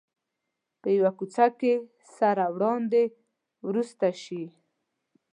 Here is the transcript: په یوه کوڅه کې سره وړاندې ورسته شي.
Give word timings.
په 0.81 0.87
یوه 0.97 1.11
کوڅه 1.17 1.45
کې 1.59 1.73
سره 2.17 2.45
وړاندې 2.55 3.03
ورسته 3.67 4.09
شي. 4.23 4.43